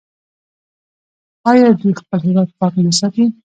[1.51, 3.25] آیا دوی خپل هیواد پاک نه ساتي؟